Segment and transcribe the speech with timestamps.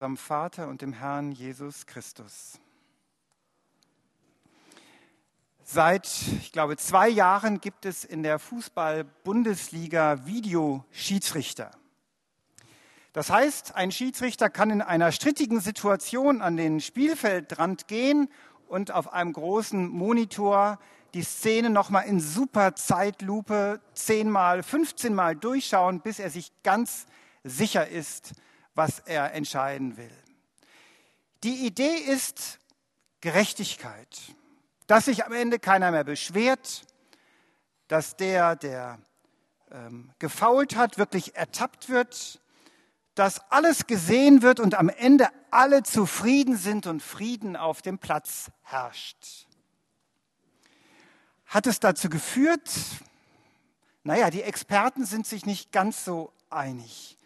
[0.00, 2.60] unserem Vater und dem Herrn Jesus Christus.
[5.64, 6.06] Seit,
[6.40, 11.72] ich glaube, zwei Jahren gibt es in der Fußball-Bundesliga Videoschiedsrichter.
[13.12, 18.28] Das heißt, ein Schiedsrichter kann in einer strittigen Situation an den Spielfeldrand gehen
[18.68, 20.78] und auf einem großen Monitor
[21.12, 27.06] die Szene nochmal in super Zeitlupe zehnmal, 15 Mal durchschauen, bis er sich ganz
[27.42, 28.34] sicher ist,
[28.78, 30.16] was er entscheiden will.
[31.42, 32.60] Die Idee ist
[33.20, 34.20] Gerechtigkeit,
[34.86, 36.86] dass sich am Ende keiner mehr beschwert,
[37.88, 39.00] dass der, der
[39.72, 42.40] ähm, gefault hat, wirklich ertappt wird,
[43.16, 48.52] dass alles gesehen wird und am Ende alle zufrieden sind und Frieden auf dem Platz
[48.62, 49.48] herrscht.
[51.46, 52.70] Hat es dazu geführt?
[54.04, 57.17] Naja, die Experten sind sich nicht ganz so einig.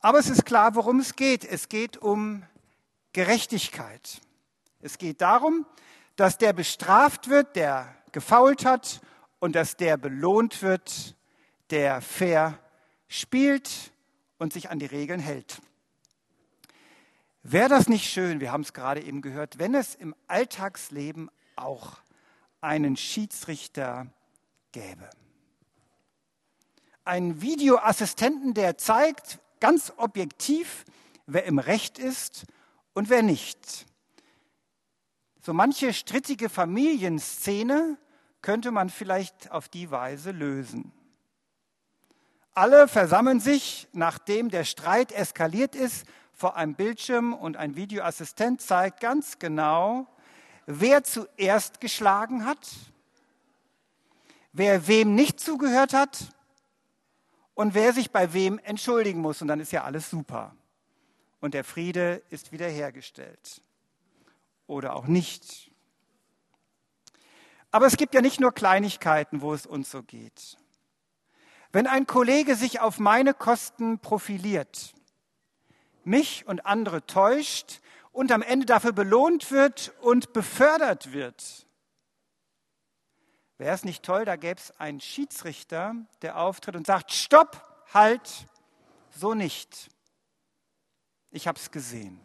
[0.00, 1.44] Aber es ist klar, worum es geht.
[1.44, 2.42] Es geht um
[3.12, 4.20] Gerechtigkeit.
[4.80, 5.66] Es geht darum,
[6.16, 9.00] dass der bestraft wird, der gefault hat,
[9.38, 11.14] und dass der belohnt wird,
[11.70, 12.58] der fair
[13.08, 13.92] spielt
[14.38, 15.60] und sich an die Regeln hält.
[17.42, 21.98] Wäre das nicht schön, wir haben es gerade eben gehört, wenn es im Alltagsleben auch
[22.60, 24.08] einen Schiedsrichter
[24.72, 25.08] gäbe?
[27.04, 30.84] Einen Videoassistenten, der zeigt, ganz objektiv,
[31.26, 32.46] wer im Recht ist
[32.94, 33.86] und wer nicht.
[35.42, 37.98] So manche strittige Familienszene
[38.42, 40.92] könnte man vielleicht auf die Weise lösen.
[42.54, 49.00] Alle versammeln sich, nachdem der Streit eskaliert ist, vor einem Bildschirm und ein Videoassistent zeigt
[49.00, 50.06] ganz genau,
[50.66, 52.68] wer zuerst geschlagen hat,
[54.52, 56.35] wer wem nicht zugehört hat
[57.56, 59.40] und wer sich bei wem entschuldigen muss.
[59.40, 60.54] Und dann ist ja alles super.
[61.40, 63.62] Und der Friede ist wiederhergestellt.
[64.66, 65.72] Oder auch nicht.
[67.70, 70.58] Aber es gibt ja nicht nur Kleinigkeiten, wo es uns so geht.
[71.72, 74.94] Wenn ein Kollege sich auf meine Kosten profiliert,
[76.04, 77.80] mich und andere täuscht
[78.12, 81.65] und am Ende dafür belohnt wird und befördert wird,
[83.58, 87.62] Wäre es nicht toll, da gäbe es einen Schiedsrichter, der auftritt und sagt, stopp,
[87.94, 88.46] halt,
[89.10, 89.88] so nicht.
[91.30, 92.20] Ich habe es gesehen.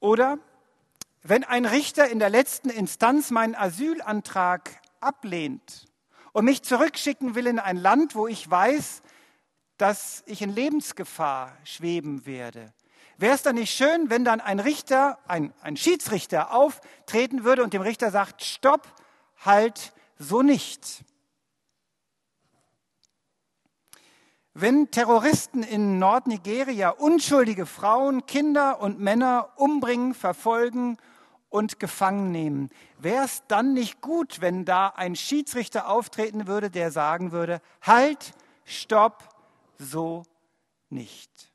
[0.00, 0.38] Oder
[1.22, 5.86] wenn ein Richter in der letzten Instanz meinen Asylantrag ablehnt
[6.32, 9.02] und mich zurückschicken will in ein Land, wo ich weiß,
[9.76, 12.72] dass ich in Lebensgefahr schweben werde,
[13.18, 17.72] Wäre es dann nicht schön, wenn dann ein Richter, ein, ein Schiedsrichter auftreten würde und
[17.72, 18.86] dem Richter sagt, stopp,
[19.44, 21.04] halt, so nicht.
[24.54, 30.98] Wenn Terroristen in Nordnigeria unschuldige Frauen, Kinder und Männer umbringen, verfolgen
[31.48, 36.90] und gefangen nehmen, wäre es dann nicht gut, wenn da ein Schiedsrichter auftreten würde, der
[36.90, 38.34] sagen würde, halt,
[38.64, 39.34] stopp,
[39.78, 40.24] so
[40.90, 41.51] nicht.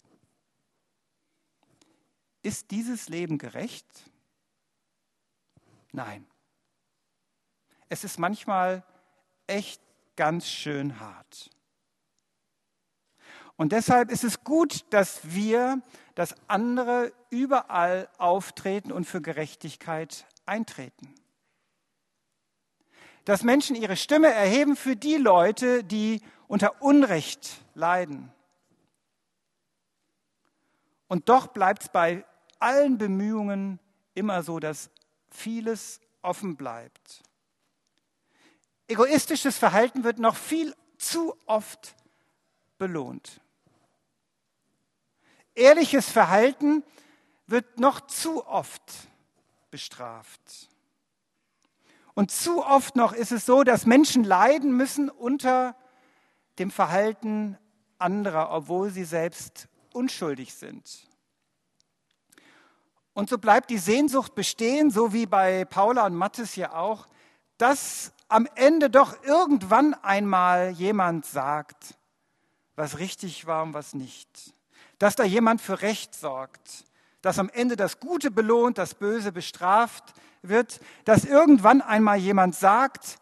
[2.48, 3.86] Ist dieses Leben gerecht?
[5.92, 6.26] Nein.
[7.90, 8.86] Es ist manchmal
[9.48, 9.82] echt
[10.16, 11.50] ganz schön hart.
[13.58, 15.82] Und deshalb ist es gut, dass wir,
[16.16, 21.14] dass andere überall auftreten und für Gerechtigkeit eintreten.
[23.26, 28.32] Dass Menschen ihre Stimme erheben für die Leute, die unter Unrecht leiden.
[31.10, 32.24] Und doch bleibt es bei
[32.60, 33.80] allen Bemühungen
[34.14, 34.90] immer so, dass
[35.30, 37.24] vieles offen bleibt.
[38.88, 41.96] Egoistisches Verhalten wird noch viel zu oft
[42.78, 43.42] belohnt.
[45.56, 46.84] Ehrliches Verhalten
[47.48, 48.94] wird noch zu oft
[49.72, 50.70] bestraft.
[52.14, 55.76] Und zu oft noch ist es so, dass Menschen leiden müssen unter
[56.60, 57.58] dem Verhalten
[58.00, 61.07] anderer, obwohl sie selbst unschuldig sind.
[63.18, 67.08] Und so bleibt die Sehnsucht bestehen, so wie bei Paula und Mattes hier auch,
[67.58, 71.96] dass am Ende doch irgendwann einmal jemand sagt,
[72.76, 74.54] was richtig war und was nicht.
[75.00, 76.86] Dass da jemand für Recht sorgt.
[77.24, 80.14] Dass am Ende das Gute belohnt, das Böse bestraft
[80.44, 80.80] wird.
[81.04, 83.18] Dass irgendwann einmal jemand sagt,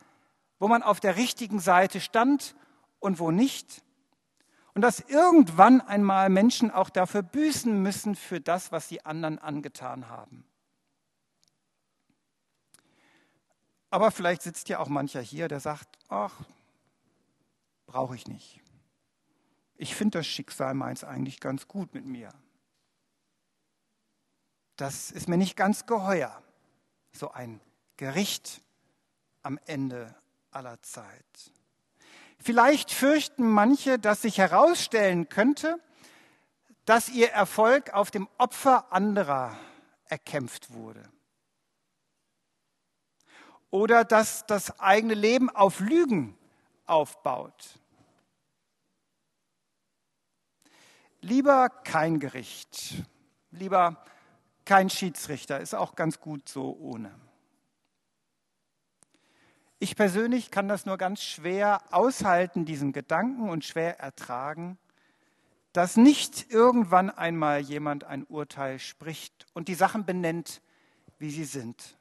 [0.60, 2.54] wo man auf der richtigen Seite stand
[3.00, 3.82] und wo nicht
[4.76, 10.10] und dass irgendwann einmal Menschen auch dafür büßen müssen für das, was sie anderen angetan
[10.10, 10.46] haben.
[13.90, 16.42] Aber vielleicht sitzt ja auch mancher hier, der sagt, ach,
[17.86, 18.62] brauche ich nicht.
[19.78, 22.34] Ich finde das Schicksal meins eigentlich ganz gut mit mir.
[24.76, 26.44] Das ist mir nicht ganz geheuer,
[27.14, 27.62] so ein
[27.96, 28.62] Gericht
[29.42, 30.14] am Ende
[30.52, 31.54] aller Zeit.
[32.46, 35.80] Vielleicht fürchten manche, dass sich herausstellen könnte,
[36.86, 39.58] dass ihr Erfolg auf dem Opfer anderer
[40.10, 41.02] erkämpft wurde.
[43.72, 46.38] Oder dass das eigene Leben auf Lügen
[46.86, 47.80] aufbaut.
[51.22, 52.94] Lieber kein Gericht,
[53.50, 54.06] lieber
[54.66, 57.25] kein Schiedsrichter, ist auch ganz gut so ohne.
[59.80, 64.78] Ich persönlich kann das nur ganz schwer aushalten, diesen Gedanken und schwer ertragen,
[65.74, 70.62] dass nicht irgendwann einmal jemand ein Urteil spricht und die Sachen benennt,
[71.20, 71.98] wie sie sind.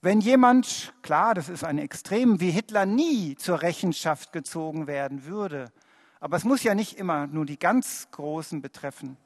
[0.00, 5.72] Wenn jemand, klar, das ist ein Extrem, wie Hitler nie zur Rechenschaft gezogen werden würde,
[6.20, 9.16] aber es muss ja nicht immer nur die ganz Großen betreffen.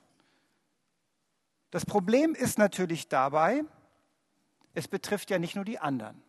[1.70, 3.64] Das Problem ist natürlich dabei,
[4.72, 6.22] es betrifft ja nicht nur die anderen,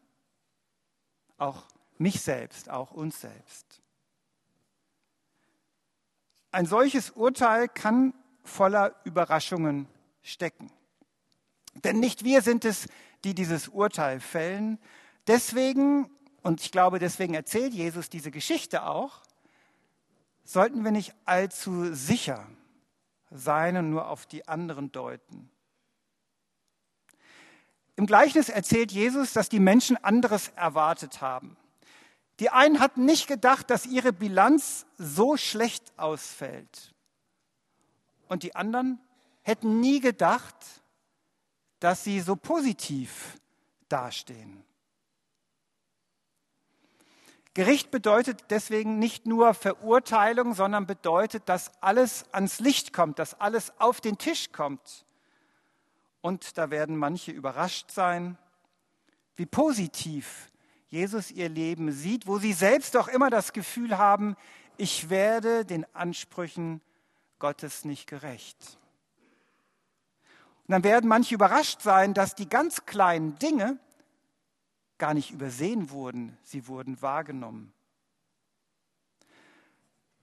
[1.44, 1.64] auch
[1.98, 3.82] mich selbst, auch uns selbst.
[6.52, 8.14] Ein solches Urteil kann
[8.44, 9.88] voller Überraschungen
[10.22, 10.72] stecken.
[11.84, 12.88] Denn nicht wir sind es,
[13.24, 14.80] die dieses Urteil fällen.
[15.28, 16.10] Deswegen,
[16.44, 19.22] und ich glaube, deswegen erzählt Jesus diese Geschichte auch,
[20.44, 22.46] sollten wir nicht allzu sicher
[23.32, 25.50] sein und nur auf die anderen deuten.
[27.96, 31.58] Im Gleichnis erzählt Jesus, dass die Menschen anderes erwartet haben.
[32.40, 36.94] Die einen hatten nicht gedacht, dass ihre Bilanz so schlecht ausfällt.
[38.28, 39.00] Und die anderen
[39.44, 40.56] hätten nie gedacht,
[41.80, 43.40] dass sie so positiv
[43.90, 44.64] dastehen.
[47.54, 53.80] Gericht bedeutet deswegen nicht nur Verurteilung, sondern bedeutet, dass alles ans Licht kommt, dass alles
[53.80, 55.06] auf den Tisch kommt.
[56.24, 58.38] Und da werden manche überrascht sein,
[59.36, 60.50] wie positiv
[60.88, 64.38] Jesus ihr Leben sieht, wo sie selbst doch immer das Gefühl haben,
[64.78, 66.80] ich werde den Ansprüchen
[67.40, 68.80] Gottes nicht gerecht.
[70.66, 73.78] Und dann werden manche überrascht sein, dass die ganz kleinen Dinge
[75.00, 77.74] gar nicht übersehen wurden, sie wurden wahrgenommen.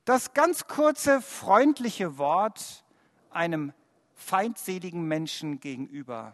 [0.06, 2.86] Das ganz kurze, freundliche Wort
[3.28, 3.74] einem
[4.20, 6.32] feindseligen Menschen gegenüber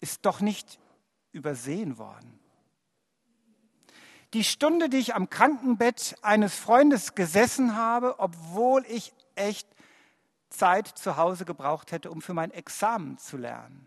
[0.00, 0.78] ist doch nicht
[1.32, 2.40] übersehen worden
[4.34, 9.68] die Stunde, die ich am Krankenbett eines Freundes gesessen habe, obwohl ich echt
[10.50, 13.86] Zeit zu Hause gebraucht hätte, um für mein Examen zu lernen.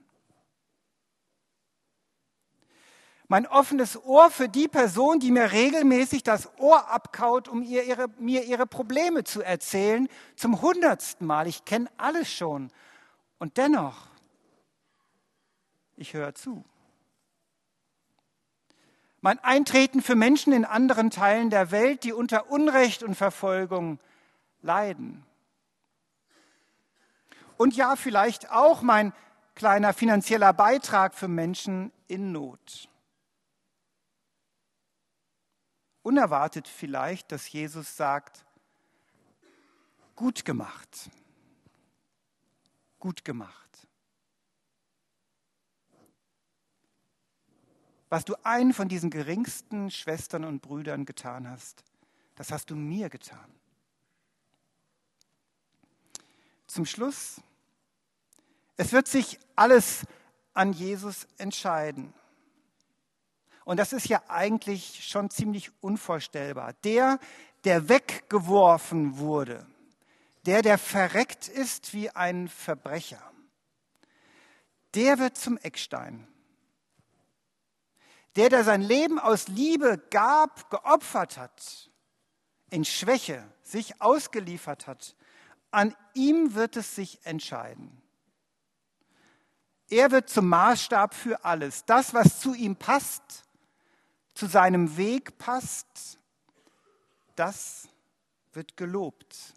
[3.30, 8.10] Mein offenes Ohr für die Person, die mir regelmäßig das Ohr abkaut, um ihr ihre,
[8.19, 11.48] mir ihre Probleme zu erzählen, zum hundertsten Mal.
[11.48, 12.69] Ich kenne alles schon.
[13.39, 14.07] Und dennoch,
[15.95, 16.63] ich höre zu
[19.24, 23.97] mein Eintreten für Menschen in anderen Teilen der Welt, die unter Unrecht und Verfolgung
[24.62, 25.25] leiden.
[27.56, 29.13] Und ja, vielleicht auch mein
[29.56, 32.89] kleiner finanzieller Beitrag für Menschen in Not.
[36.01, 38.44] Unerwartet vielleicht, dass Jesus sagt,
[40.18, 41.09] gut gemacht,
[43.03, 43.85] gut gemacht.
[48.07, 51.83] Was du einen von diesen geringsten Schwestern und Brüdern getan hast,
[52.36, 53.51] das hast du mir getan.
[56.65, 57.41] Zum Schluss,
[58.77, 60.05] es wird sich alles
[60.53, 62.13] an Jesus entscheiden.
[63.65, 66.72] Und das ist ja eigentlich schon ziemlich unvorstellbar.
[66.86, 67.19] Der,
[67.65, 69.67] der weggeworfen wurde,
[70.45, 73.21] der, der verreckt ist wie ein Verbrecher,
[74.93, 76.27] der wird zum Eckstein
[78.35, 81.89] der, der sein Leben aus Liebe gab, geopfert hat,
[82.69, 85.15] in Schwäche sich ausgeliefert hat,
[85.71, 88.01] an ihm wird es sich entscheiden.
[89.89, 91.85] Er wird zum Maßstab für alles.
[91.85, 93.43] Das, was zu ihm passt,
[94.33, 96.17] zu seinem Weg passt,
[97.35, 97.88] das
[98.53, 99.53] wird gelobt.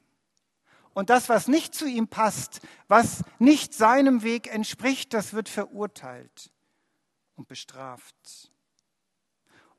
[0.97, 6.51] Und das, was nicht zu ihm passt, was nicht seinem Weg entspricht, das wird verurteilt
[7.35, 8.51] und bestraft.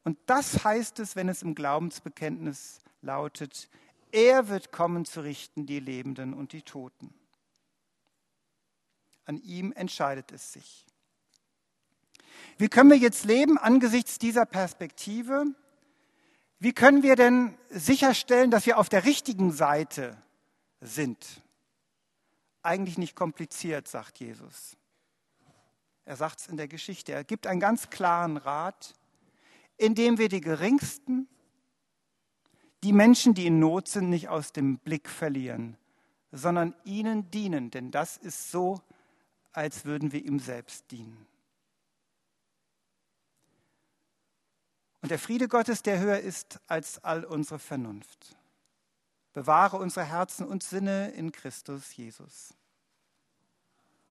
[0.03, 3.67] Und das heißt es, wenn es im Glaubensbekenntnis lautet,
[4.11, 7.11] er wird kommen zu richten die Lebenden und die Toten.
[9.25, 10.85] An ihm entscheidet es sich.
[12.59, 15.45] Wie können wir jetzt leben angesichts dieser Perspektive?
[16.59, 20.15] Wie können wir denn sicherstellen, dass wir auf der richtigen Seite
[20.81, 21.41] sind?
[22.61, 24.77] Eigentlich nicht kompliziert, sagt Jesus.
[26.05, 27.11] Er sagt es in der Geschichte.
[27.11, 28.93] Er gibt einen ganz klaren Rat,
[29.77, 31.27] indem wir die Geringsten,
[32.83, 35.77] die Menschen, die in Not sind, nicht aus dem Blick verlieren,
[36.31, 37.71] sondern ihnen dienen.
[37.71, 38.81] Denn das ist so,
[39.51, 41.27] als würden wir ihm selbst dienen.
[45.01, 48.37] Und der Friede Gottes, der höher ist als all unsere Vernunft,
[49.37, 52.55] bewahre unsere Herzen und Sinne in Christus Jesus.